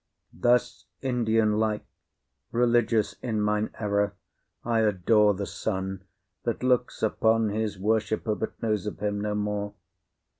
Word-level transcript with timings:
Thus, 0.33 0.85
Indian 1.01 1.59
like, 1.59 1.85
Religious 2.51 3.13
in 3.21 3.39
mine 3.39 3.69
error, 3.77 4.15
I 4.65 4.79
adore 4.79 5.35
The 5.35 5.45
sun 5.45 6.05
that 6.41 6.63
looks 6.63 7.03
upon 7.03 7.49
his 7.49 7.77
worshipper, 7.77 8.33
But 8.33 8.59
knows 8.63 8.87
of 8.87 8.97
him 8.97 9.21
no 9.21 9.35
more. 9.35 9.75